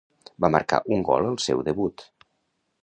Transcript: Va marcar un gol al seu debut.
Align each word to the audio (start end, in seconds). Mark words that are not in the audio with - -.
Va 0.45 0.49
marcar 0.55 0.79
un 0.97 1.05
gol 1.11 1.29
al 1.33 1.39
seu 1.47 1.63
debut. 1.69 2.09